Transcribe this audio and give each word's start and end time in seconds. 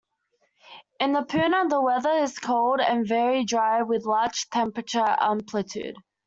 In 0.99 1.13
the 1.13 1.21
Puna 1.21 1.67
the 1.67 1.79
weather 1.79 2.09
is 2.09 2.39
cold 2.39 2.79
and 2.79 3.07
very 3.07 3.43
dry 3.43 3.83
with 3.83 4.01
large 4.03 4.49
temperature 4.49 5.15
amplitude. 5.19 5.95